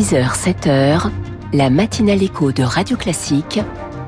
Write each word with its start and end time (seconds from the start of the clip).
6h, 0.00 0.32
7h, 0.34 1.10
la 1.52 1.68
matinale 1.68 2.22
écho 2.22 2.52
de 2.52 2.62
Radio 2.62 2.96
Classique 2.96 3.60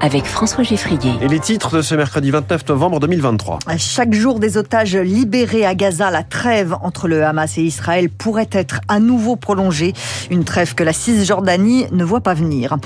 avec 0.03 0.25
François 0.25 0.65
Geffrier. 0.65 1.13
Et 1.23 1.29
les 1.29 1.39
titres 1.39 1.77
de 1.77 1.81
ce 1.81 1.95
mercredi 1.95 2.33
29 2.33 2.69
novembre 2.69 2.99
2023. 2.99 3.61
Chaque 3.79 4.13
jour 4.13 4.41
des 4.41 4.59
otages 4.59 4.97
libérés 4.97 5.65
à 5.65 5.77
Gaza, 5.77 6.11
la 6.11 6.25
trêve 6.25 6.75
entre 6.83 7.07
le 7.07 7.25
Hamas 7.25 7.57
et 7.57 7.63
Israël 7.63 8.11
pourrait 8.11 8.51
être 8.51 8.81
à 8.89 8.99
nouveau 8.99 9.37
prolongée. 9.37 9.95
Une 10.31 10.45
trêve 10.45 10.75
que 10.75 10.83
la 10.83 10.93
Cisjordanie 10.93 11.87
ne 11.93 12.05
voit 12.05 12.21
pas 12.21 12.35
venir. 12.35 12.77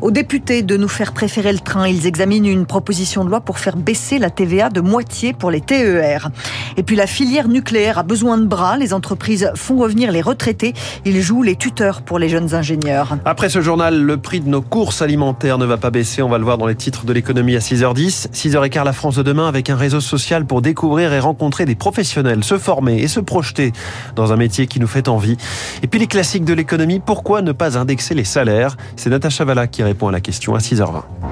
Aux 0.00 0.12
députés 0.12 0.62
de 0.62 0.76
nous 0.76 0.88
faire 0.88 1.12
préférer 1.12 1.52
le 1.52 1.58
train, 1.58 1.88
ils 1.88 2.06
examinent 2.06 2.46
une 2.46 2.66
proposition 2.66 3.24
de 3.24 3.30
loi 3.30 3.40
pour 3.40 3.58
faire 3.58 3.76
baisser 3.76 4.18
la 4.18 4.30
TVA 4.30 4.70
de 4.70 4.80
moitié 4.80 5.32
pour 5.32 5.50
les 5.50 5.60
TER. 5.60 6.30
Et 6.76 6.84
puis 6.84 6.96
la 6.96 7.08
filière 7.08 7.48
nucléaire 7.48 7.98
a 7.98 8.02
besoin 8.04 8.38
de 8.38 8.46
bras. 8.46 8.78
Les 8.78 8.94
entreprises 8.94 9.50
font 9.56 9.76
revenir 9.76 10.12
les 10.12 10.22
retraités. 10.22 10.72
Ils 11.04 11.20
jouent 11.20 11.42
les 11.42 11.56
tuteurs 11.56 12.02
pour 12.02 12.20
les 12.20 12.28
jeunes 12.28 12.54
ingénieurs. 12.54 13.18
Après 13.24 13.48
ce 13.48 13.60
journal, 13.60 14.00
le 14.00 14.16
prix 14.16 14.40
de 14.40 14.48
nos 14.48 14.62
courses 14.62 15.02
alimentaires 15.02 15.58
ne 15.58 15.66
va 15.66 15.76
pas 15.76 15.90
baisser. 15.90 16.22
On 16.22 16.28
va 16.28 16.38
le 16.38 16.44
voir 16.44 16.59
dans 16.60 16.66
les 16.66 16.74
titres 16.74 17.06
de 17.06 17.12
l'économie 17.14 17.56
à 17.56 17.58
6h10. 17.58 18.28
6h15, 18.32 18.84
la 18.84 18.92
France 18.92 19.16
de 19.16 19.22
demain 19.22 19.48
avec 19.48 19.70
un 19.70 19.76
réseau 19.76 20.00
social 20.00 20.44
pour 20.44 20.60
découvrir 20.60 21.12
et 21.14 21.18
rencontrer 21.18 21.64
des 21.64 21.74
professionnels, 21.74 22.44
se 22.44 22.58
former 22.58 23.00
et 23.00 23.08
se 23.08 23.18
projeter 23.18 23.72
dans 24.14 24.32
un 24.32 24.36
métier 24.36 24.66
qui 24.66 24.78
nous 24.78 24.86
fait 24.86 25.08
envie. 25.08 25.38
Et 25.82 25.86
puis 25.86 25.98
les 25.98 26.06
classiques 26.06 26.44
de 26.44 26.52
l'économie, 26.52 27.00
pourquoi 27.00 27.40
ne 27.40 27.52
pas 27.52 27.78
indexer 27.78 28.14
les 28.14 28.24
salaires? 28.24 28.76
C'est 28.96 29.08
Natacha 29.08 29.44
Valla 29.44 29.66
qui 29.66 29.82
répond 29.82 30.08
à 30.08 30.12
la 30.12 30.20
question 30.20 30.54
à 30.54 30.58
6h20. 30.58 31.29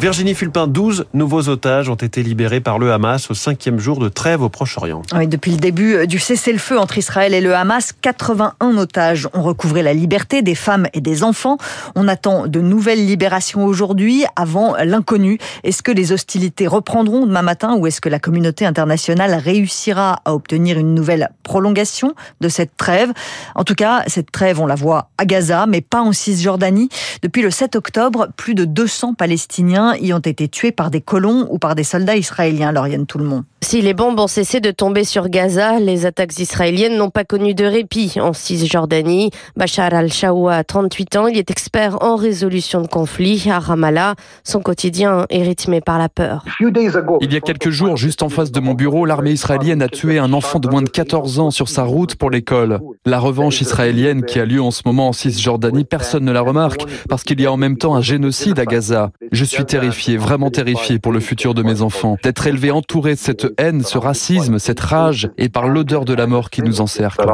Virginie 0.00 0.36
Fulpin, 0.36 0.68
12 0.68 1.06
nouveaux 1.12 1.48
otages 1.48 1.88
ont 1.88 1.96
été 1.96 2.22
libérés 2.22 2.60
par 2.60 2.78
le 2.78 2.92
Hamas 2.92 3.32
au 3.32 3.34
cinquième 3.34 3.80
jour 3.80 3.98
de 3.98 4.08
trêve 4.08 4.42
au 4.42 4.48
Proche-Orient. 4.48 5.02
Oui, 5.12 5.26
depuis 5.26 5.50
le 5.50 5.56
début 5.56 6.06
du 6.06 6.20
cessez-le-feu 6.20 6.78
entre 6.78 6.98
Israël 6.98 7.34
et 7.34 7.40
le 7.40 7.52
Hamas, 7.52 7.92
81 8.00 8.78
otages 8.78 9.28
ont 9.34 9.42
recouvré 9.42 9.82
la 9.82 9.92
liberté 9.94 10.40
des 10.40 10.54
femmes 10.54 10.86
et 10.94 11.00
des 11.00 11.24
enfants. 11.24 11.58
On 11.96 12.06
attend 12.06 12.46
de 12.46 12.60
nouvelles 12.60 13.04
libérations 13.04 13.64
aujourd'hui 13.64 14.24
avant 14.36 14.76
l'inconnu. 14.76 15.38
Est-ce 15.64 15.82
que 15.82 15.90
les 15.90 16.12
hostilités 16.12 16.68
reprendront 16.68 17.26
demain 17.26 17.42
matin 17.42 17.74
ou 17.76 17.88
est-ce 17.88 18.00
que 18.00 18.08
la 18.08 18.20
communauté 18.20 18.66
internationale 18.66 19.34
réussira 19.34 20.22
à 20.24 20.32
obtenir 20.32 20.78
une 20.78 20.94
nouvelle 20.94 21.30
prolongation 21.42 22.14
de 22.40 22.48
cette 22.48 22.76
trêve? 22.76 23.12
En 23.56 23.64
tout 23.64 23.74
cas, 23.74 24.04
cette 24.06 24.30
trêve, 24.30 24.60
on 24.60 24.66
la 24.66 24.76
voit 24.76 25.10
à 25.18 25.24
Gaza, 25.24 25.66
mais 25.66 25.80
pas 25.80 26.02
en 26.02 26.12
Cisjordanie. 26.12 26.88
Depuis 27.22 27.42
le 27.42 27.50
7 27.50 27.74
octobre, 27.74 28.28
plus 28.36 28.54
de 28.54 28.64
200 28.64 29.14
Palestiniens 29.14 29.87
y 29.96 30.12
ont 30.12 30.18
été 30.18 30.48
tués 30.48 30.72
par 30.72 30.90
des 30.90 31.00
colons 31.00 31.46
ou 31.50 31.58
par 31.58 31.74
des 31.74 31.84
soldats 31.84 32.16
israéliens, 32.16 32.72
Lauriane 32.72 33.06
Tout 33.06 33.18
le 33.18 33.24
monde. 33.24 33.44
Si 33.60 33.82
les 33.82 33.92
bombes 33.92 34.18
ont 34.20 34.28
cessé 34.28 34.60
de 34.60 34.70
tomber 34.70 35.04
sur 35.04 35.28
Gaza, 35.28 35.80
les 35.80 36.06
attaques 36.06 36.38
israéliennes 36.38 36.96
n'ont 36.96 37.10
pas 37.10 37.24
connu 37.24 37.54
de 37.54 37.64
répit 37.64 38.14
en 38.20 38.32
Cisjordanie. 38.32 39.30
Bachar 39.56 39.92
al-Shawa 39.92 40.54
a 40.54 40.64
38 40.64 41.16
ans, 41.16 41.26
il 41.26 41.36
est 41.36 41.50
expert 41.50 42.02
en 42.02 42.16
résolution 42.16 42.80
de 42.80 42.86
conflits 42.86 43.48
à 43.50 43.58
Ramallah. 43.58 44.14
Son 44.44 44.60
quotidien 44.60 45.26
est 45.28 45.42
rythmé 45.42 45.80
par 45.80 45.98
la 45.98 46.08
peur. 46.08 46.44
Il 46.60 47.32
y 47.32 47.36
a 47.36 47.40
quelques 47.40 47.70
jours, 47.70 47.96
juste 47.96 48.22
en 48.22 48.28
face 48.28 48.52
de 48.52 48.60
mon 48.60 48.74
bureau, 48.74 49.04
l'armée 49.04 49.32
israélienne 49.32 49.82
a 49.82 49.88
tué 49.88 50.18
un 50.18 50.32
enfant 50.32 50.60
de 50.60 50.68
moins 50.68 50.82
de 50.82 50.88
14 50.88 51.38
ans 51.40 51.50
sur 51.50 51.68
sa 51.68 51.82
route 51.82 52.14
pour 52.14 52.30
l'école. 52.30 52.80
La 53.04 53.18
revanche 53.18 53.60
israélienne 53.60 54.24
qui 54.24 54.38
a 54.38 54.44
lieu 54.44 54.62
en 54.62 54.70
ce 54.70 54.82
moment 54.86 55.08
en 55.08 55.12
Cisjordanie, 55.12 55.84
personne 55.84 56.24
ne 56.24 56.32
la 56.32 56.40
remarque 56.40 56.86
parce 57.08 57.24
qu'il 57.24 57.40
y 57.40 57.46
a 57.46 57.52
en 57.52 57.56
même 57.56 57.76
temps 57.76 57.96
un 57.96 58.02
génocide 58.02 58.58
à 58.58 58.64
Gaza. 58.64 59.10
Je 59.32 59.44
suis 59.44 59.64
terrifié, 59.80 60.16
vraiment 60.16 60.50
terrifié 60.50 60.98
pour 60.98 61.12
le 61.12 61.20
futur 61.20 61.54
de 61.54 61.62
mes 61.62 61.82
enfants, 61.82 62.16
d'être 62.22 62.46
élevé 62.46 62.70
entouré 62.70 63.14
de 63.14 63.18
cette 63.18 63.46
haine, 63.58 63.82
ce 63.82 63.98
racisme, 63.98 64.58
cette 64.58 64.80
rage 64.80 65.30
et 65.38 65.48
par 65.48 65.68
l'odeur 65.68 66.04
de 66.04 66.14
la 66.14 66.26
mort 66.26 66.50
qui 66.50 66.62
nous 66.62 66.80
encercle. 66.80 67.26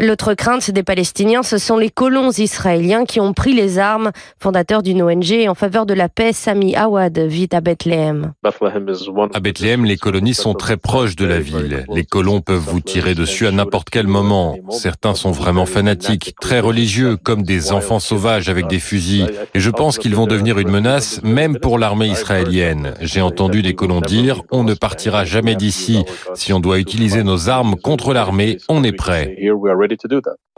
L'autre 0.00 0.34
crainte 0.34 0.70
des 0.70 0.82
Palestiniens, 0.82 1.42
ce 1.42 1.58
sont 1.58 1.76
les 1.76 1.90
colons 1.90 2.30
israéliens 2.30 3.04
qui 3.04 3.20
ont 3.20 3.32
pris 3.32 3.54
les 3.54 3.78
armes. 3.78 4.10
Fondateur 4.38 4.82
d'une 4.82 5.02
ONG 5.02 5.46
en 5.48 5.54
faveur 5.54 5.86
de 5.86 5.94
la 5.94 6.08
paix, 6.08 6.32
Sami 6.32 6.74
Awad 6.74 7.18
vit 7.18 7.48
à 7.52 7.60
Bethléem. 7.60 8.32
À 8.42 9.40
Bethléem, 9.40 9.84
les 9.84 9.96
colonies 9.96 10.34
sont 10.34 10.54
très 10.54 10.76
proches 10.76 11.16
de 11.16 11.24
la 11.24 11.38
ville. 11.38 11.84
Les 11.94 12.04
colons 12.04 12.40
peuvent 12.40 12.58
vous 12.58 12.80
tirer 12.80 13.14
dessus 13.14 13.46
à 13.46 13.52
n'importe 13.52 13.90
quel 13.90 14.06
moment. 14.06 14.56
Certains 14.70 15.14
sont 15.14 15.30
vraiment 15.30 15.66
fanatiques, 15.66 16.34
très 16.40 16.60
religieux, 16.60 17.16
comme 17.16 17.42
des 17.42 17.72
enfants 17.72 18.00
sauvages 18.00 18.48
avec 18.48 18.66
des 18.66 18.80
fusils. 18.80 19.30
Et 19.54 19.60
je 19.60 19.70
pense 19.70 19.98
qu'ils 19.98 20.14
vont 20.14 20.26
devenir 20.26 20.58
une 20.58 20.70
menace, 20.70 21.20
même 21.22 21.58
pour 21.62 21.78
l'armée 21.78 22.08
israélienne. 22.08 22.94
J'ai 23.00 23.22
entendu 23.22 23.62
des 23.62 23.74
colons 23.74 24.00
dire, 24.00 24.42
on 24.50 24.64
ne 24.64 24.74
partira 24.74 25.24
jamais 25.24 25.54
d'ici. 25.54 26.04
Si 26.34 26.52
on 26.52 26.60
doit 26.60 26.78
utiliser 26.78 27.22
nos 27.22 27.48
armes 27.48 27.76
contre 27.76 28.12
l'armée, 28.12 28.58
on 28.68 28.84
est 28.84 28.92
prêt. 28.92 29.36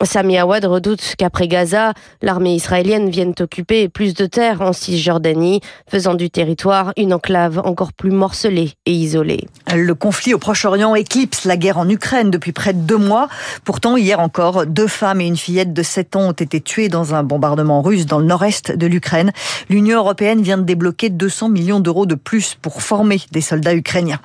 Sami 0.03 0.37
Awad 0.37 0.65
redoute 0.65 1.15
qu'après 1.17 1.47
Gaza, 1.47 1.95
l'armée 2.21 2.55
israélienne 2.55 3.11
vienne 3.11 3.33
occuper 3.39 3.89
plus 3.89 4.13
de 4.13 4.27
terres 4.27 4.61
en 4.61 4.73
Cisjordanie, 4.73 5.61
faisant 5.89 6.15
du 6.15 6.31
territoire 6.31 6.93
une 6.97 7.15
enclave 7.15 7.61
encore 7.65 7.93
plus 7.93 8.11
morcelée 8.11 8.73
et 8.87 8.93
isolée. 8.93 9.47
Le 9.73 9.95
conflit 9.95 10.35
au 10.35 10.39
Proche-Orient 10.39 10.97
éclipse 10.97 11.45
la 11.45 11.57
guerre 11.57 11.79
en 11.79 11.89
Ukraine 11.89 12.33
depuis 12.33 12.51
près 12.53 12.73
de 12.73 12.81
deux 12.81 12.99
mois. 12.99 13.29
Pourtant, 13.65 13.97
hier 13.97 14.19
encore, 14.19 14.67
deux 14.67 14.89
femmes 14.89 15.21
et 15.21 15.27
une 15.27 15.37
fillette 15.37 15.73
de 15.73 15.83
7 15.83 16.17
ans 16.17 16.29
ont 16.29 16.33
été 16.33 16.61
tuées 16.61 16.89
dans 16.89 17.15
un 17.15 17.23
bombardement 17.23 17.81
russe 17.81 18.05
dans 18.05 18.19
le 18.19 18.27
nord-est 18.27 18.73
de 18.73 18.87
l'Ukraine. 18.87 19.33
L'Union 19.71 19.99
européenne 19.99 20.43
vient 20.43 20.59
de 20.59 20.65
débloquer 20.65 21.09
200 21.09 21.51
millions 21.51 21.81
d'euros 21.81 22.07
de 22.07 22.17
plus 22.17 22.57
pour 22.61 22.83
former 22.83 23.21
des 23.31 23.41
soldats 23.41 23.75
ukrainiens. 23.75 24.21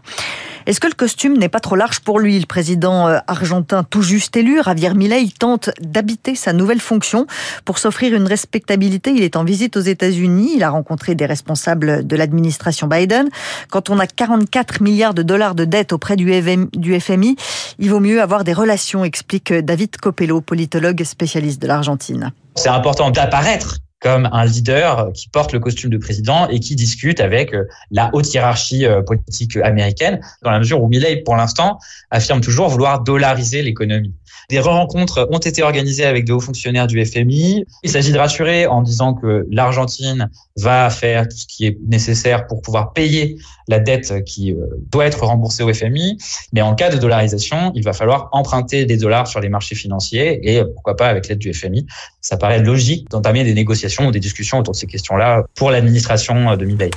Est-ce 0.69 0.79
que 0.79 0.85
le 0.85 0.93
costume 0.93 1.35
n'est 1.35 1.49
pas 1.49 1.59
trop 1.59 1.75
large 1.75 1.99
pour 2.01 2.19
lui? 2.19 2.39
Le 2.39 2.45
président 2.45 3.07
euh, 3.07 3.17
argentin 3.25 3.83
tout 3.83 4.03
juste 4.03 4.37
élu, 4.37 4.61
Javier 4.63 4.93
Milei, 4.93 5.27
tente 5.39 5.71
d'habiter 5.81 6.35
sa 6.35 6.53
nouvelle 6.53 6.79
fonction. 6.79 7.25
Pour 7.65 7.79
s'offrir 7.79 8.13
une 8.13 8.27
respectabilité, 8.27 9.09
il 9.09 9.23
est 9.23 9.35
en 9.35 9.43
visite 9.43 9.77
aux 9.77 9.81
États-Unis. 9.81 10.51
Il 10.57 10.63
a 10.63 10.69
rencontré 10.69 11.15
des 11.15 11.25
responsables 11.25 12.05
de 12.05 12.15
l'administration 12.15 12.85
Biden. 12.85 13.29
Quand 13.71 13.89
on 13.89 13.97
a 13.97 14.05
44 14.05 14.83
milliards 14.83 15.15
de 15.15 15.23
dollars 15.23 15.55
de 15.55 15.65
dettes 15.65 15.91
auprès 15.91 16.15
du 16.15 16.99
FMI, 16.99 17.35
il 17.79 17.89
vaut 17.89 17.99
mieux 17.99 18.21
avoir 18.21 18.43
des 18.43 18.53
relations, 18.53 19.03
explique 19.03 19.51
David 19.51 19.97
Copello, 19.97 20.39
politologue 20.39 21.03
spécialiste 21.03 21.59
de 21.59 21.65
l'Argentine. 21.65 22.31
C'est 22.53 22.69
important 22.69 23.09
d'apparaître 23.09 23.79
comme 23.99 24.29
un 24.31 24.45
leader 24.45 25.11
qui 25.13 25.29
porte 25.29 25.51
le 25.51 25.59
costume 25.59 25.89
de 25.89 25.97
président 25.97 26.47
et 26.47 26.59
qui 26.59 26.75
discute 26.75 27.19
avec 27.19 27.53
euh, 27.53 27.65
la 27.91 28.09
haute 28.13 28.33
hiérarchie 28.33 28.85
euh, 28.85 29.01
politique 29.01 29.57
américaine, 29.57 30.21
dans 30.43 30.51
la 30.51 30.59
mesure 30.59 30.81
où 30.81 30.87
Milley, 30.87 31.17
pour 31.17 31.35
l'instant, 31.35 31.79
affirme 32.11 32.41
toujours 32.41 32.69
vouloir 32.69 33.03
dollariser 33.03 33.61
l'économie. 33.61 34.13
Des 34.49 34.59
rencontres 34.59 35.27
ont 35.31 35.37
été 35.37 35.61
organisées 35.61 36.05
avec 36.05 36.25
de 36.25 36.33
hauts 36.33 36.39
fonctionnaires 36.39 36.87
du 36.87 37.03
FMI. 37.05 37.65
Il 37.83 37.89
s'agit 37.91 38.11
de 38.11 38.17
rassurer 38.17 38.65
en 38.65 38.81
disant 38.81 39.13
que 39.13 39.45
l'Argentine 39.51 40.29
va 40.57 40.89
faire 40.89 41.27
tout 41.27 41.37
ce 41.37 41.45
qui 41.45 41.67
est 41.67 41.77
nécessaire 41.87 42.47
pour 42.47 42.61
pouvoir 42.61 42.93
payer 42.93 43.37
la 43.69 43.79
dette 43.79 44.23
qui 44.25 44.51
euh, 44.51 44.65
doit 44.91 45.05
être 45.05 45.23
remboursée 45.23 45.63
au 45.63 45.73
FMI. 45.73 46.17
Mais 46.51 46.61
en 46.61 46.75
cas 46.75 46.89
de 46.89 46.97
dollarisation, 46.97 47.71
il 47.75 47.83
va 47.83 47.93
falloir 47.93 48.29
emprunter 48.31 48.85
des 48.85 48.97
dollars 48.97 49.27
sur 49.27 49.39
les 49.39 49.49
marchés 49.49 49.75
financiers 49.75 50.39
et 50.43 50.63
pourquoi 50.73 50.95
pas 50.95 51.07
avec 51.07 51.27
l'aide 51.27 51.39
du 51.39 51.53
FMI. 51.53 51.85
Ça 52.21 52.35
paraît 52.35 52.59
logique 52.59 53.09
d'entamer 53.09 53.43
des 53.43 53.53
négociations 53.53 54.07
ou 54.07 54.11
des 54.11 54.19
discussions 54.19 54.59
autour 54.59 54.73
de 54.73 54.77
ces 54.77 54.87
questions-là 54.87 55.43
pour 55.55 55.71
l'administration 55.71 56.57
de 56.57 56.65
Milley. 56.65 56.89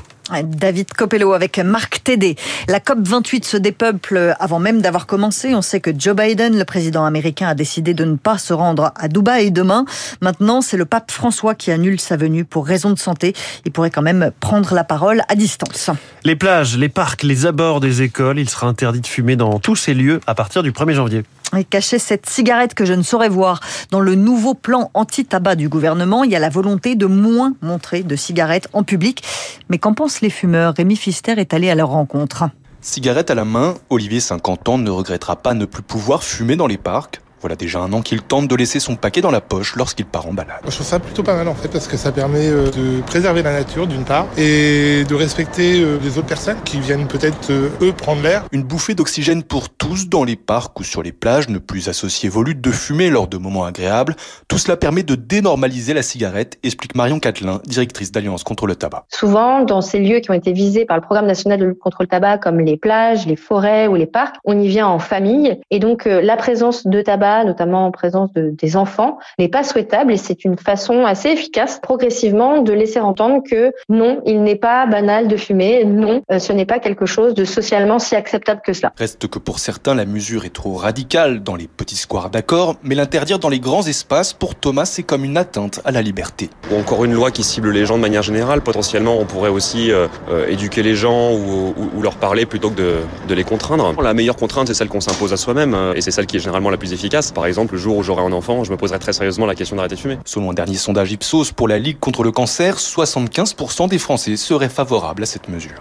David 0.45 0.93
Copello 0.93 1.33
avec 1.33 1.59
Marc 1.59 2.05
Tédé. 2.05 2.37
La 2.69 2.79
COP28 2.79 3.45
se 3.45 3.57
dépeuple 3.57 4.35
avant 4.39 4.59
même 4.59 4.81
d'avoir 4.81 5.07
commencé. 5.07 5.55
On 5.55 5.63
sait 5.63 5.81
que 5.81 5.91
Joe 5.97 6.15
Biden, 6.15 6.59
le 6.59 6.65
président 6.65 7.05
américain, 7.05 7.49
a 7.49 7.55
décidé 7.55 7.95
de 7.95 8.05
ne 8.05 8.17
pas 8.17 8.39
se 8.39 8.53
rendre 8.53 8.93
à 8.97 9.09
Dubaï 9.09 9.51
demain. 9.51 9.85
Maintenant, 10.21 10.61
c'est 10.61 10.77
le 10.77 10.85
pape 10.85 11.11
François 11.11 11.55
qui 11.55 11.71
annule 11.71 12.01
sa 12.01 12.17
venue 12.17 12.45
pour 12.45 12.67
raison 12.67 12.91
de 12.91 12.99
santé. 12.99 13.35
Il 13.65 13.73
pourrait 13.73 13.91
quand 13.91 14.03
même 14.03 14.31
prendre 14.41 14.75
la 14.75 14.85
parole 14.85 15.23
à 15.29 15.35
distance. 15.35 15.91
Les 16.25 16.37
plages, 16.37 16.77
les 16.77 16.89
parcs, 16.89 17.23
les 17.23 17.47
abords 17.47 17.81
des 17.81 18.03
écoles, 18.03 18.39
il 18.39 18.49
sera 18.49 18.67
interdit 18.67 19.01
de 19.01 19.07
fumer 19.07 19.37
dans 19.37 19.59
tous 19.59 19.77
ces 19.77 19.95
lieux 19.95 20.21
à 20.27 20.35
partir 20.35 20.63
du 20.63 20.73
1er 20.73 20.95
janvier. 20.95 21.25
Cacher 21.69 21.99
cette 21.99 22.27
cigarette 22.27 22.75
que 22.75 22.85
je 22.85 22.95
ne 22.95 23.03
saurais 23.03 23.29
voir. 23.29 23.61
Dans 23.91 24.01
le 24.01 24.15
nouveau 24.15 24.55
plan 24.55 24.91
anti-tabac 24.95 25.55
du 25.55 25.69
gouvernement, 25.69 26.25
il 26.25 26.31
y 26.31 26.37
a 26.37 26.39
la 26.39 26.49
volonté 26.49 26.95
de 26.95 27.07
moins 27.07 27.55
montrer 27.61 28.03
de 28.03 28.17
cigarettes 28.17 28.69
en 28.73 28.83
public. 28.83 29.23
Mais 29.69 29.79
qu'en 29.79 29.93
pensent 29.93 30.23
les 30.23 30.31
fumeurs? 30.31 30.75
Rémi 30.77 30.97
Fister 30.97 31.33
est 31.33 31.55
allé 31.55 31.71
à 31.71 31.75
leur 31.75 31.89
rencontre. 31.89 32.45
Cigarette 32.81 33.31
à 33.31 33.35
la 33.35 33.45
main, 33.45 33.75
Olivier, 33.91 34.19
50 34.19 34.69
ans, 34.69 34.79
ne 34.79 34.91
regrettera 34.91 35.37
pas 35.37 35.55
ne 35.55 35.67
plus 35.67 35.83
pouvoir 35.83 36.25
fumer 36.25 36.57
dans 36.57 36.67
les 36.67 36.79
parcs. 36.79 37.21
Voilà 37.43 37.57
déjà 37.57 37.81
un 37.81 37.93
an 37.93 38.03
qu'il 38.03 38.23
tente 38.23 38.47
de 38.47 38.55
laisser 38.55 38.79
son 38.79 38.95
paquet 38.95 39.21
dans 39.21 39.33
la 39.33 39.41
poche 39.41 39.75
lorsqu'il 39.75 40.07
part 40.07 40.29
en 40.29 40.33
balade. 40.33 40.61
Je 40.65 40.71
trouve 40.71 40.87
ça 40.87 41.01
plutôt 41.01 41.25
pas 41.25 41.35
mal 41.35 41.49
en 41.49 41.57
fait 41.57 41.67
parce 41.67 41.89
que 41.89 41.97
ça 41.97 42.13
permet 42.13 42.47
euh, 42.47 42.71
de 42.71 43.01
préserver 43.03 43.43
la 43.43 43.53
nature 43.53 43.89
d'une 43.89 44.05
part 44.05 44.29
et 44.39 45.03
de 45.03 45.15
respecter 45.17 45.83
euh, 45.83 45.99
les 46.01 46.19
autres 46.19 46.29
personnes 46.29 46.59
qui 46.65 46.79
viennent 46.79 47.09
peut-être 47.09 47.51
euh, 47.51 47.69
eux 47.81 47.93
prendre 47.93 48.23
l'air. 48.23 48.45
Une 48.53 48.63
bouffée 48.63 48.95
d'oxygène 48.95 49.43
pour 49.43 49.71
tous 49.71 50.09
dans 50.09 50.23
les 50.23 50.37
parcs 50.37 50.79
ou 50.79 50.85
sur 50.85 51.03
les 51.03 51.11
plages, 51.11 51.49
ne 51.49 51.59
plus 51.59 51.89
associer 51.89 52.29
vos 52.29 52.45
luttes 52.45 52.61
de 52.61 52.71
fumée 52.71 53.11
lors 53.11 53.27
de 53.27 53.39
moments 53.39 53.65
agréables. 53.65 54.15
Tout 54.47 54.59
cela 54.59 54.77
permet 54.77 55.03
de 55.03 55.17
dénormaliser 55.17 55.95
la 55.95 56.03
cigarette, 56.03 56.61
explique 56.63 56.95
Marion 56.95 57.19
Catelin, 57.19 57.61
directrice 57.67 58.13
d'Alliance 58.13 58.45
contre 58.45 58.69
le 58.69 58.77
tabac. 58.77 59.07
Souvent, 59.09 59.65
dans 59.65 59.81
ces 59.81 59.99
lieux 59.99 60.21
qui 60.21 60.31
ont 60.31 60.35
été 60.35 60.53
visés 60.53 60.85
par 60.85 60.97
le 60.97 61.03
programme 61.03 61.27
national 61.27 61.59
de 61.59 61.65
lutte 61.65 61.81
contre 61.81 62.03
le 62.03 62.07
tabac, 62.07 62.39
comme 62.39 62.61
les 62.61 62.77
plages, 62.77 63.27
les 63.27 63.35
forêts 63.35 63.89
ou 63.89 63.97
les 63.97 64.07
parcs, 64.07 64.37
on 64.45 64.61
y 64.61 64.69
vient 64.69 64.87
en 64.87 65.01
famille 65.01 65.61
et 65.73 65.81
donc 65.81 66.05
la 66.05 66.37
présence 66.37 66.87
de 66.87 67.03
tabac 67.03 67.32
notamment 67.45 67.87
en 67.87 67.91
présence 67.91 68.33
de, 68.33 68.51
des 68.51 68.77
enfants, 68.77 69.19
n'est 69.39 69.49
pas 69.49 69.65
souhaitable 69.65 70.13
et 70.13 70.17
c'est 70.17 70.45
une 70.45 70.57
façon 70.57 71.05
assez 71.05 71.31
efficace 71.31 71.81
progressivement 71.83 72.63
de 72.63 72.73
laisser 72.73 73.01
entendre 73.01 73.43
que 73.49 73.73
non, 73.89 74.21
il 74.27 74.43
n'est 74.43 74.57
pas 74.57 74.87
banal 74.87 75.29
de 75.29 75.37
fumer, 75.37 75.85
non, 75.85 76.23
euh, 76.31 76.39
ce 76.39 76.53
n'est 76.53 76.67
pas 76.67 76.79
quelque 76.79 77.07
chose 77.07 77.35
de 77.35 77.45
socialement 77.45 77.99
si 77.99 78.15
acceptable 78.15 78.61
que 78.65 78.73
cela. 78.73 78.93
Reste 78.97 79.27
que 79.29 79.39
pour 79.39 79.59
certains, 79.59 79.95
la 79.95 80.05
mesure 80.05 80.45
est 80.45 80.55
trop 80.55 80.75
radicale 80.75 81.43
dans 81.43 81.57
les 81.57 81.69
petits 81.69 81.97
squares 81.97 82.31
d'accord, 82.31 82.77
mais 82.83 82.95
l'interdire 82.95 83.39
dans 83.39 83.49
les 83.49 83.61
grands 83.61 83.87
espaces, 83.87 84.33
pour 84.33 84.55
Thomas, 84.55 84.85
c'est 84.85 85.03
comme 85.03 85.25
une 85.25 85.37
atteinte 85.37 85.81
à 85.85 85.91
la 85.91 86.03
liberté. 86.03 86.51
encore 86.77 87.05
une 87.05 87.13
loi 87.13 87.31
qui 87.31 87.43
cible 87.43 87.71
les 87.71 87.87
gens 87.87 87.97
de 87.97 88.03
manière 88.03 88.23
générale. 88.23 88.61
Potentiellement, 88.61 89.19
on 89.19 89.25
pourrait 89.25 89.51
aussi 89.51 89.91
euh, 89.91 90.09
euh, 90.31 90.47
éduquer 90.49 90.83
les 90.83 90.95
gens 90.95 91.33
ou, 91.33 91.75
ou, 91.97 92.03
leur 92.03 92.17
parler 92.17 92.47
plutôt 92.47 92.71
que 92.71 92.77
de, 92.77 92.95
de 93.29 93.35
les 93.35 93.45
contraindre. 93.45 94.01
La 94.03 94.15
meilleure 94.15 94.37
contrainte, 94.37 94.69
c'est 94.69 94.75
celle 94.75 94.89
qu'on 94.89 95.01
s'impose 95.01 95.33
à 95.33 95.37
soi-même 95.37 95.77
et 95.95 96.01
c'est 96.01 96.11
celle 96.11 96.27
qui 96.27 96.37
est 96.37 96.41
généralement 96.41 96.71
la 96.71 96.77
plus 96.77 96.93
efficace. 96.93 97.22
Par 97.31 97.47
exemple, 97.47 97.75
le 97.75 97.79
jour 97.79 97.97
où 97.97 98.03
j'aurai 98.03 98.23
un 98.23 98.33
enfant, 98.33 98.65
je 98.65 98.73
me 98.73 98.77
poserai 98.77 98.99
très 98.99 99.13
sérieusement 99.13 99.47
la 99.47 99.55
question 99.55 99.77
d'arrêter 99.77 99.95
de 99.95 100.01
fumer. 100.01 100.19
Selon 100.25 100.51
un 100.51 100.55
dernier 100.55 100.77
sondage 100.77 101.13
Ipsos 101.13 101.53
pour 101.55 101.69
la 101.69 101.79
Ligue 101.79 102.01
contre 102.01 102.25
le 102.25 102.33
cancer, 102.33 102.79
75% 102.79 103.89
des 103.89 103.99
Français 103.99 104.37
seraient 104.37 104.69
favorables 104.69 105.23
à 105.23 105.27
cette 105.27 105.49
mesure. 105.49 105.81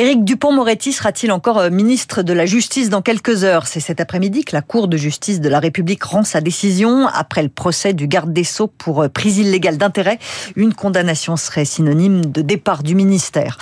Éric 0.00 0.24
Dupont-Moretti 0.24 0.94
sera-t-il 0.94 1.30
encore 1.30 1.58
euh, 1.58 1.68
ministre 1.68 2.22
de 2.22 2.32
la 2.32 2.46
Justice 2.46 2.88
dans 2.88 3.02
quelques 3.02 3.44
heures? 3.44 3.66
C'est 3.66 3.80
cet 3.80 4.00
après-midi 4.00 4.46
que 4.46 4.56
la 4.56 4.62
Cour 4.62 4.88
de 4.88 4.96
justice 4.96 5.42
de 5.42 5.48
la 5.50 5.60
République 5.60 6.02
rend 6.02 6.24
sa 6.24 6.40
décision 6.40 7.06
après 7.06 7.42
le 7.42 7.50
procès 7.50 7.92
du 7.92 8.06
garde 8.08 8.32
des 8.32 8.44
Sceaux 8.44 8.66
pour 8.66 9.02
euh, 9.02 9.08
prise 9.10 9.36
illégale 9.36 9.76
d'intérêt. 9.76 10.18
Une 10.56 10.72
condamnation 10.72 11.36
serait 11.36 11.66
synonyme 11.66 12.24
de 12.24 12.40
départ 12.40 12.82
du 12.82 12.94
ministère. 12.94 13.58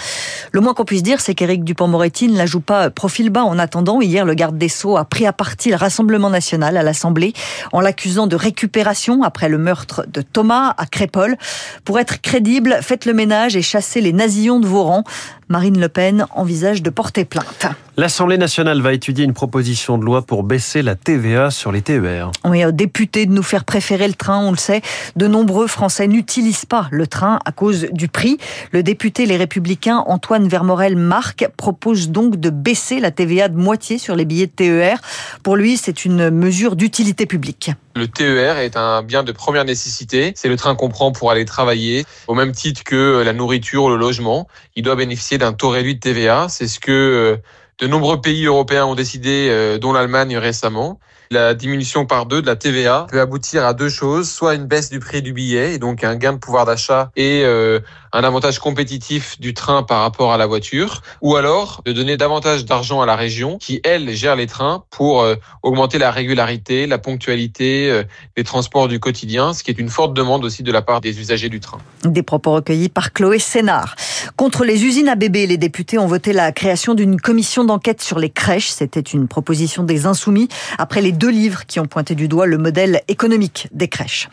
Le 0.52 0.60
moins 0.60 0.74
qu'on 0.74 0.84
puisse 0.84 1.02
dire, 1.02 1.20
c'est 1.20 1.34
qu'Éric 1.34 1.64
Dupont-Moretti 1.64 2.28
ne 2.28 2.38
la 2.38 2.46
joue 2.46 2.60
pas 2.60 2.88
profil 2.88 3.30
bas. 3.30 3.42
En 3.42 3.58
attendant, 3.58 4.00
hier, 4.00 4.24
le 4.24 4.34
garde 4.34 4.56
des 4.56 4.68
Sceaux 4.68 4.96
a 4.96 5.04
pris 5.04 5.26
à 5.26 5.32
partie 5.32 5.70
le 5.70 5.76
Rassemblement 5.76 6.30
national 6.30 6.76
à 6.76 6.84
l'Assemblée 6.84 7.32
en 7.72 7.80
l'accusant 7.80 8.28
de 8.28 8.36
récupération 8.36 9.24
après 9.24 9.48
le 9.48 9.58
meurtre 9.58 10.06
de 10.06 10.22
Thomas 10.22 10.72
à 10.78 10.86
Crépole. 10.86 11.36
Pour 11.84 11.98
être 11.98 12.20
crédible, 12.20 12.78
faites 12.80 13.06
le 13.06 13.12
ménage 13.12 13.56
et 13.56 13.62
chassez 13.62 14.00
les 14.00 14.12
nazillons 14.12 14.60
de 14.60 14.68
vos 14.68 14.84
rangs. 14.84 15.02
Marine 15.48 15.80
Le 15.80 15.88
Pen 15.88 16.26
envisage 16.34 16.82
de 16.82 16.90
porter 16.90 17.24
plainte. 17.24 17.66
L'Assemblée 17.98 18.38
nationale 18.38 18.80
va 18.80 18.92
étudier 18.92 19.24
une 19.24 19.34
proposition 19.34 19.98
de 19.98 20.04
loi 20.04 20.22
pour 20.22 20.44
baisser 20.44 20.82
la 20.82 20.94
TVA 20.94 21.50
sur 21.50 21.72
les 21.72 21.82
TER. 21.82 22.30
Oui, 22.44 22.62
député 22.72 23.26
de 23.26 23.32
nous 23.32 23.42
faire 23.42 23.64
préférer 23.64 24.06
le 24.06 24.14
train, 24.14 24.38
on 24.38 24.52
le 24.52 24.56
sait. 24.56 24.82
De 25.16 25.26
nombreux 25.26 25.66
Français 25.66 26.06
n'utilisent 26.06 26.64
pas 26.64 26.86
le 26.92 27.08
train 27.08 27.40
à 27.44 27.50
cause 27.50 27.88
du 27.90 28.06
prix. 28.06 28.38
Le 28.70 28.84
député 28.84 29.26
Les 29.26 29.36
Républicains 29.36 30.04
Antoine 30.06 30.46
Vermorel-Marc 30.46 31.48
propose 31.56 32.10
donc 32.10 32.36
de 32.36 32.50
baisser 32.50 33.00
la 33.00 33.10
TVA 33.10 33.48
de 33.48 33.56
moitié 33.56 33.98
sur 33.98 34.14
les 34.14 34.24
billets 34.24 34.46
de 34.46 34.52
TER. 34.52 35.00
Pour 35.42 35.56
lui, 35.56 35.76
c'est 35.76 36.04
une 36.04 36.30
mesure 36.30 36.76
d'utilité 36.76 37.26
publique. 37.26 37.72
Le 37.96 38.06
TER 38.06 38.58
est 38.58 38.76
un 38.76 39.02
bien 39.02 39.24
de 39.24 39.32
première 39.32 39.64
nécessité. 39.64 40.34
C'est 40.36 40.48
le 40.48 40.56
train 40.56 40.76
qu'on 40.76 40.88
prend 40.88 41.10
pour 41.10 41.32
aller 41.32 41.44
travailler, 41.44 42.06
au 42.28 42.36
même 42.36 42.52
titre 42.52 42.84
que 42.84 43.24
la 43.24 43.32
nourriture 43.32 43.82
ou 43.82 43.88
le 43.88 43.96
logement. 43.96 44.46
Il 44.76 44.84
doit 44.84 44.94
bénéficier 44.94 45.36
d'un 45.36 45.52
taux 45.52 45.70
réduit 45.70 45.96
de 45.96 46.00
TVA. 46.00 46.46
C'est 46.48 46.68
ce 46.68 46.78
que 46.78 46.92
euh, 46.92 47.36
de 47.78 47.86
nombreux 47.86 48.20
pays 48.20 48.46
européens 48.46 48.86
ont 48.86 48.94
décidé, 48.94 49.48
euh, 49.50 49.78
dont 49.78 49.92
l'Allemagne 49.92 50.36
récemment. 50.36 50.98
La 51.30 51.52
diminution 51.52 52.06
par 52.06 52.24
deux 52.24 52.40
de 52.40 52.46
la 52.46 52.56
TVA 52.56 53.06
peut 53.10 53.20
aboutir 53.20 53.66
à 53.66 53.74
deux 53.74 53.90
choses, 53.90 54.30
soit 54.30 54.54
une 54.54 54.64
baisse 54.64 54.88
du 54.88 54.98
prix 54.98 55.20
du 55.20 55.34
billet, 55.34 55.74
et 55.74 55.78
donc 55.78 56.02
un 56.02 56.16
gain 56.16 56.32
de 56.32 56.38
pouvoir 56.38 56.64
d'achat 56.64 57.10
et 57.16 57.42
euh, 57.44 57.80
un 58.14 58.24
avantage 58.24 58.58
compétitif 58.58 59.38
du 59.38 59.52
train 59.52 59.82
par 59.82 60.00
rapport 60.00 60.32
à 60.32 60.38
la 60.38 60.46
voiture, 60.46 61.02
ou 61.20 61.36
alors 61.36 61.82
de 61.84 61.92
donner 61.92 62.16
davantage 62.16 62.64
d'argent 62.64 63.02
à 63.02 63.06
la 63.06 63.14
région 63.14 63.58
qui, 63.58 63.82
elle, 63.84 64.08
gère 64.14 64.36
les 64.36 64.46
trains 64.46 64.84
pour 64.88 65.20
euh, 65.20 65.34
augmenter 65.62 65.98
la 65.98 66.10
régularité, 66.10 66.86
la 66.86 66.96
ponctualité 66.96 67.90
euh, 67.90 68.04
des 68.34 68.44
transports 68.44 68.88
du 68.88 68.98
quotidien, 68.98 69.52
ce 69.52 69.62
qui 69.62 69.70
est 69.70 69.78
une 69.78 69.90
forte 69.90 70.14
demande 70.14 70.46
aussi 70.46 70.62
de 70.62 70.72
la 70.72 70.80
part 70.80 71.02
des 71.02 71.20
usagers 71.20 71.50
du 71.50 71.60
train. 71.60 71.78
Des 72.04 72.22
propos 72.22 72.52
recueillis 72.52 72.88
par 72.88 73.12
Chloé 73.12 73.38
Sénard. 73.38 73.96
Contre 74.36 74.64
les 74.64 74.84
usines 74.84 75.08
à 75.08 75.14
bébés, 75.14 75.46
les 75.46 75.58
députés 75.58 75.98
ont 75.98 76.06
voté 76.06 76.32
la 76.32 76.52
création 76.52 76.94
d'une 76.94 77.20
commission 77.20 77.64
d'enquête 77.64 78.00
sur 78.00 78.18
les 78.18 78.30
crèches. 78.30 78.68
C'était 78.68 79.00
une 79.00 79.28
proposition 79.28 79.82
des 79.82 80.06
insoumis 80.06 80.48
après 80.78 81.02
les 81.02 81.17
deux 81.18 81.30
livres 81.30 81.66
qui 81.66 81.80
ont 81.80 81.86
pointé 81.86 82.14
du 82.14 82.28
doigt 82.28 82.46
le 82.46 82.56
modèle 82.56 83.02
économique 83.08 83.68
des 83.72 83.88
crèches. 83.88 84.28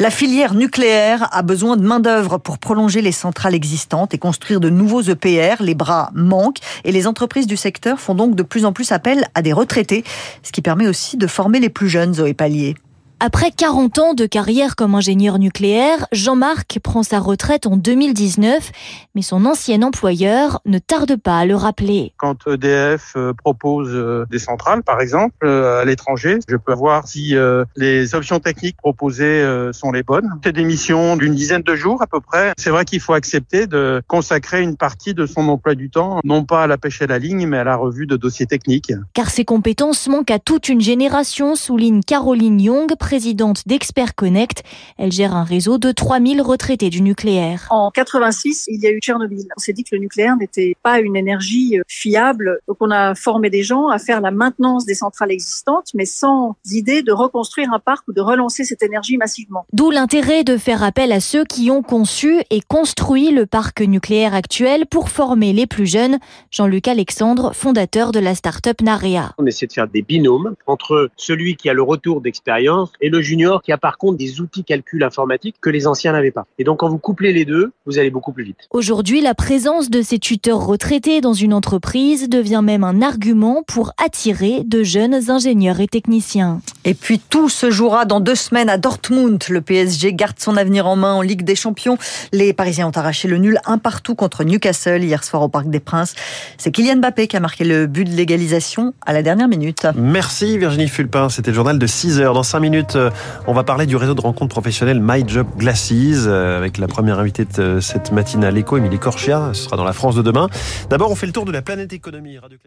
La 0.00 0.10
filière 0.10 0.54
nucléaire 0.54 1.28
a 1.32 1.42
besoin 1.42 1.76
de 1.76 1.86
main-d'œuvre 1.86 2.38
pour 2.38 2.58
prolonger 2.58 3.00
les 3.00 3.12
centrales 3.12 3.54
existantes 3.54 4.12
et 4.12 4.18
construire 4.18 4.60
de 4.60 4.68
nouveaux 4.68 5.02
EPR. 5.02 5.62
Les 5.62 5.74
bras 5.74 6.10
manquent 6.14 6.58
et 6.84 6.92
les 6.92 7.06
entreprises 7.06 7.46
du 7.46 7.56
secteur 7.56 8.00
font 8.00 8.14
donc 8.14 8.34
de 8.34 8.42
plus 8.42 8.64
en 8.64 8.72
plus 8.72 8.92
appel 8.92 9.24
à 9.34 9.42
des 9.42 9.52
retraités, 9.52 10.04
ce 10.42 10.52
qui 10.52 10.60
permet 10.60 10.88
aussi 10.88 11.16
de 11.16 11.26
former 11.26 11.60
les 11.60 11.70
plus 11.70 11.88
jeunes, 11.88 12.14
Zoé 12.14 12.34
Pallier. 12.34 12.74
Après 13.20 13.52
40 13.52 13.98
ans 14.00 14.14
de 14.14 14.26
carrière 14.26 14.74
comme 14.76 14.94
ingénieur 14.94 15.38
nucléaire, 15.38 16.06
Jean-Marc 16.12 16.78
prend 16.80 17.02
sa 17.02 17.20
retraite 17.20 17.66
en 17.66 17.76
2019, 17.76 18.72
mais 19.14 19.22
son 19.22 19.46
ancien 19.46 19.82
employeur 19.82 20.60
ne 20.66 20.78
tarde 20.78 21.16
pas 21.16 21.38
à 21.38 21.46
le 21.46 21.54
rappeler. 21.54 22.12
Quand 22.16 22.46
EDF 22.46 23.12
euh, 23.16 23.32
propose 23.32 23.90
euh, 23.92 24.26
des 24.30 24.40
centrales, 24.40 24.82
par 24.82 25.00
exemple, 25.00 25.36
euh, 25.44 25.80
à 25.80 25.84
l'étranger, 25.84 26.40
je 26.48 26.56
peux 26.56 26.74
voir 26.74 27.06
si 27.06 27.34
les 27.76 28.14
options 28.14 28.40
techniques 28.40 28.76
proposées 28.76 29.44
sont 29.72 29.92
les 29.92 30.02
bonnes. 30.02 30.28
C'est 30.42 30.52
des 30.52 30.64
missions 30.64 31.16
d'une 31.16 31.34
dizaine 31.34 31.62
de 31.62 31.74
jours 31.76 32.02
à 32.02 32.06
peu 32.06 32.20
près. 32.20 32.52
C'est 32.58 32.70
vrai 32.70 32.84
qu'il 32.84 33.00
faut 33.00 33.14
accepter 33.14 33.66
de 33.66 34.02
consacrer 34.08 34.62
une 34.62 34.76
partie 34.76 35.14
de 35.14 35.26
son 35.26 35.48
emploi 35.48 35.74
du 35.74 35.88
temps, 35.88 36.20
non 36.24 36.44
pas 36.44 36.64
à 36.64 36.66
la 36.66 36.78
pêche 36.78 37.00
à 37.02 37.06
la 37.06 37.18
ligne, 37.18 37.46
mais 37.46 37.58
à 37.58 37.64
la 37.64 37.76
revue 37.76 38.06
de 38.06 38.16
dossiers 38.16 38.46
techniques. 38.46 38.92
Car 39.12 39.30
ses 39.30 39.44
compétences 39.44 40.08
manquent 40.08 40.30
à 40.30 40.38
toute 40.38 40.68
une 40.68 40.80
génération, 40.80 41.54
souligne 41.54 42.02
Caroline 42.02 42.60
Young, 42.60 42.94
présidente 43.04 43.64
d'Expert 43.66 44.14
Connect. 44.14 44.62
Elle 44.96 45.12
gère 45.12 45.36
un 45.36 45.44
réseau 45.44 45.76
de 45.76 45.92
3000 45.92 46.40
retraités 46.40 46.88
du 46.88 47.02
nucléaire. 47.02 47.66
En 47.68 47.90
86, 47.90 48.64
il 48.68 48.80
y 48.80 48.86
a 48.86 48.90
eu 48.90 48.98
Tchernobyl. 48.98 49.46
On 49.54 49.60
s'est 49.60 49.74
dit 49.74 49.84
que 49.84 49.94
le 49.94 50.00
nucléaire 50.00 50.38
n'était 50.38 50.74
pas 50.82 51.00
une 51.00 51.14
énergie 51.14 51.78
euh, 51.78 51.82
fiable. 51.86 52.60
Donc 52.66 52.78
on 52.80 52.90
a 52.90 53.14
formé 53.14 53.50
des 53.50 53.62
gens 53.62 53.88
à 53.88 53.98
faire 53.98 54.22
la 54.22 54.30
maintenance 54.30 54.86
des 54.86 54.94
centrales 54.94 55.32
existantes, 55.32 55.90
mais 55.92 56.06
sans 56.06 56.56
idée 56.72 57.02
de 57.02 57.12
reconstruire 57.12 57.74
un 57.74 57.78
parc 57.78 58.08
ou 58.08 58.14
de 58.14 58.22
relancer 58.22 58.64
cette 58.64 58.82
énergie 58.82 59.18
massivement. 59.18 59.66
D'où 59.74 59.90
l'intérêt 59.90 60.42
de 60.42 60.56
faire 60.56 60.82
appel 60.82 61.12
à 61.12 61.20
ceux 61.20 61.44
qui 61.44 61.70
ont 61.70 61.82
conçu 61.82 62.40
et 62.48 62.62
construit 62.62 63.32
le 63.32 63.44
parc 63.44 63.82
nucléaire 63.82 64.34
actuel 64.34 64.86
pour 64.86 65.10
former 65.10 65.52
les 65.52 65.66
plus 65.66 65.86
jeunes. 65.86 66.16
Jean-Luc 66.50 66.88
Alexandre, 66.88 67.54
fondateur 67.54 68.12
de 68.12 68.18
la 68.18 68.34
start-up 68.34 68.80
Narea. 68.80 69.34
On 69.36 69.44
essaie 69.44 69.66
de 69.66 69.74
faire 69.74 69.88
des 69.88 70.00
binômes 70.00 70.54
entre 70.66 71.10
celui 71.16 71.56
qui 71.56 71.68
a 71.68 71.74
le 71.74 71.82
retour 71.82 72.22
d'expérience 72.22 72.93
et 73.00 73.08
le 73.08 73.20
junior 73.20 73.62
qui 73.62 73.72
a 73.72 73.78
par 73.78 73.98
contre 73.98 74.18
des 74.18 74.40
outils 74.40 74.64
calcul 74.64 75.02
informatique 75.02 75.56
que 75.60 75.70
les 75.70 75.86
anciens 75.86 76.12
n'avaient 76.12 76.30
pas. 76.30 76.46
Et 76.58 76.64
donc 76.64 76.80
quand 76.80 76.88
vous 76.88 76.98
couplez 76.98 77.32
les 77.32 77.44
deux, 77.44 77.72
vous 77.86 77.98
allez 77.98 78.10
beaucoup 78.10 78.32
plus 78.32 78.44
vite. 78.44 78.68
Aujourd'hui, 78.70 79.20
la 79.20 79.34
présence 79.34 79.90
de 79.90 80.02
ces 80.02 80.18
tuteurs 80.18 80.64
retraités 80.64 81.20
dans 81.20 81.32
une 81.32 81.52
entreprise 81.52 82.28
devient 82.28 82.62
même 82.62 82.84
un 82.84 83.02
argument 83.02 83.62
pour 83.66 83.92
attirer 84.02 84.62
de 84.64 84.82
jeunes 84.82 85.30
ingénieurs 85.30 85.80
et 85.80 85.88
techniciens. 85.88 86.60
Et 86.84 86.94
puis 86.94 87.18
tout 87.18 87.48
se 87.48 87.70
jouera 87.70 88.04
dans 88.04 88.20
deux 88.20 88.34
semaines 88.34 88.68
à 88.68 88.78
Dortmund. 88.78 89.42
Le 89.48 89.60
PSG 89.60 90.12
garde 90.12 90.38
son 90.38 90.56
avenir 90.56 90.86
en 90.86 90.96
main 90.96 91.14
en 91.14 91.22
Ligue 91.22 91.42
des 91.42 91.54
Champions. 91.54 91.98
Les 92.32 92.52
Parisiens 92.52 92.88
ont 92.88 92.96
arraché 92.96 93.28
le 93.28 93.38
nul 93.38 93.58
un 93.64 93.78
partout 93.78 94.14
contre 94.14 94.44
Newcastle 94.44 95.02
hier 95.02 95.24
soir 95.24 95.42
au 95.42 95.48
Parc 95.48 95.68
des 95.68 95.80
Princes. 95.80 96.14
C'est 96.58 96.70
Kylian 96.70 96.96
Mbappé 96.96 97.26
qui 97.26 97.36
a 97.36 97.40
marqué 97.40 97.64
le 97.64 97.86
but 97.86 98.04
de 98.04 98.14
l'égalisation 98.14 98.94
à 99.06 99.12
la 99.12 99.22
dernière 99.22 99.48
minute. 99.48 99.86
Merci 99.96 100.58
Virginie 100.58 100.88
Fulpin. 100.88 101.28
C'était 101.28 101.50
le 101.50 101.54
journal 101.54 101.78
de 101.78 101.86
6 101.86 102.20
heures. 102.20 102.34
Dans 102.34 102.42
5 102.42 102.60
minutes, 102.60 102.83
euh, 102.94 103.10
on 103.46 103.52
va 103.52 103.64
parler 103.64 103.86
du 103.86 103.96
réseau 103.96 104.14
de 104.14 104.20
rencontres 104.20 104.54
professionnelles 104.54 105.00
My 105.00 105.26
Job 105.26 105.46
Glasses 105.56 105.92
euh, 105.92 106.56
avec 106.56 106.78
la 106.78 106.86
première 106.86 107.18
invitée 107.18 107.44
de 107.44 107.80
cette 107.80 108.12
matinale 108.12 108.56
éco, 108.58 108.76
Émilie 108.76 108.98
Corchia. 108.98 109.50
Ce 109.52 109.64
sera 109.64 109.76
dans 109.76 109.84
la 109.84 109.92
France 109.92 110.14
de 110.14 110.22
demain. 110.22 110.48
D'abord, 110.90 111.10
on 111.10 111.14
fait 111.14 111.26
le 111.26 111.32
tour 111.32 111.44
de 111.44 111.52
la 111.52 111.62
planète 111.62 111.92
économie. 111.92 112.38
Radio. 112.38 112.58